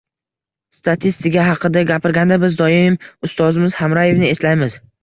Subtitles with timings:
[0.77, 4.85] Statistika haqida gapirganda, biz doimo ustozimiz Hamraevni eslaymiz